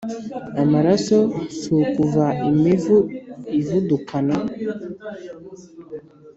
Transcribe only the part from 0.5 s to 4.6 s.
Amaraso si ukuva imivu ivudukana